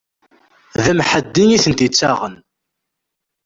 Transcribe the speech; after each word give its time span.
D 0.83 0.85
amḥaddi 0.91 1.45
itent-ittaɣen! 1.55 2.35